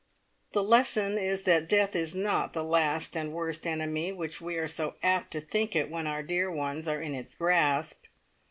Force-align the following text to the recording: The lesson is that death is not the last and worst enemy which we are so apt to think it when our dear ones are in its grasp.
The 0.53 0.63
lesson 0.63 1.19
is 1.19 1.43
that 1.43 1.69
death 1.69 1.95
is 1.95 2.15
not 2.15 2.53
the 2.53 2.63
last 2.63 3.15
and 3.15 3.31
worst 3.33 3.67
enemy 3.67 4.11
which 4.11 4.41
we 4.41 4.55
are 4.55 4.65
so 4.67 4.95
apt 5.03 5.29
to 5.33 5.39
think 5.41 5.75
it 5.75 5.91
when 5.91 6.07
our 6.07 6.23
dear 6.23 6.49
ones 6.49 6.87
are 6.87 7.03
in 7.03 7.13
its 7.13 7.35
grasp. 7.35 8.05